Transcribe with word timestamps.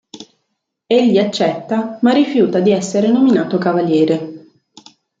Egli 0.87 1.19
accetta, 1.19 1.99
ma 2.01 2.11
rifiuta 2.11 2.59
di 2.59 2.71
essere 2.71 3.11
nominato 3.11 3.59
cavaliere. 3.59 4.47